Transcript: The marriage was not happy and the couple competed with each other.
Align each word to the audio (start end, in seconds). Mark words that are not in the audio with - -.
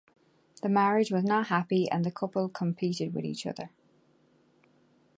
The 0.63 0.67
marriage 0.69 1.11
was 1.11 1.23
not 1.23 1.49
happy 1.49 1.87
and 1.87 2.03
the 2.03 2.09
couple 2.09 2.49
competed 2.49 3.13
with 3.13 3.23
each 3.23 3.45
other. 3.45 3.69